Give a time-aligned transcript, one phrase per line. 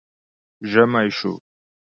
[0.71, 1.33] ژمی شو